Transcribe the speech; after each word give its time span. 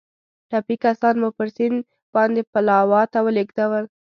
ټپي 0.49 0.75
کسان 0.83 1.15
مو 1.21 1.29
پر 1.37 1.47
سیند 1.55 1.79
باندې 2.15 2.41
پلاوا 2.51 3.01
ته 3.13 3.19
ولېږدول. 3.25 3.85